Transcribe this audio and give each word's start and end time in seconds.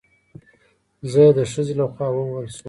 زه 1.11 1.23
د 1.37 1.39
خځې 1.51 1.73
له 1.79 1.85
خوا 1.93 2.07
ووهل 2.13 2.47
شوم 2.55 2.59